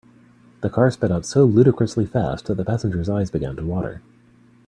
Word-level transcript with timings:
The 0.61 0.69
car 0.71 0.89
sped 0.89 1.11
up 1.11 1.23
so 1.25 1.45
ludicrously 1.45 2.07
fast 2.07 2.47
that 2.47 2.55
the 2.55 2.65
passengers 2.65 3.07
eyes 3.07 3.29
began 3.29 3.55
to 3.57 3.63
water. 3.63 4.01